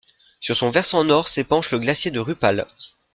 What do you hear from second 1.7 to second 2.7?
glacier de Rupal.